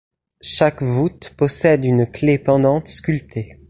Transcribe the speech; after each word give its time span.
Chaque 0.41 0.81
voûte 0.81 1.35
possède 1.37 1.85
une 1.85 2.09
clef 2.09 2.43
pendante 2.45 2.87
sculptée. 2.87 3.59